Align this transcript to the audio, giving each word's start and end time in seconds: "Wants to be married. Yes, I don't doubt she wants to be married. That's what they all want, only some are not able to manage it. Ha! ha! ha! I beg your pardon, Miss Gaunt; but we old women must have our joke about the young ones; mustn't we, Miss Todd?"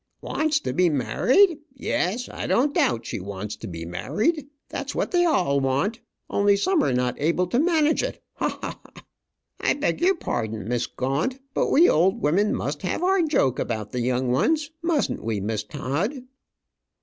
"Wants 0.19 0.59
to 0.61 0.73
be 0.73 0.89
married. 0.89 1.59
Yes, 1.75 2.27
I 2.27 2.47
don't 2.47 2.73
doubt 2.73 3.05
she 3.05 3.19
wants 3.19 3.55
to 3.57 3.67
be 3.67 3.85
married. 3.85 4.47
That's 4.69 4.95
what 4.95 5.11
they 5.11 5.25
all 5.25 5.59
want, 5.59 5.99
only 6.27 6.55
some 6.57 6.81
are 6.83 6.91
not 6.91 7.21
able 7.21 7.45
to 7.45 7.59
manage 7.59 8.01
it. 8.01 8.19
Ha! 8.37 8.49
ha! 8.49 8.79
ha! 8.83 9.03
I 9.59 9.75
beg 9.75 10.01
your 10.01 10.15
pardon, 10.15 10.67
Miss 10.67 10.87
Gaunt; 10.87 11.37
but 11.53 11.69
we 11.69 11.87
old 11.87 12.19
women 12.19 12.55
must 12.55 12.81
have 12.81 13.03
our 13.03 13.21
joke 13.21 13.59
about 13.59 13.91
the 13.91 14.01
young 14.01 14.31
ones; 14.31 14.71
mustn't 14.81 15.23
we, 15.23 15.39
Miss 15.39 15.63
Todd?" 15.63 16.23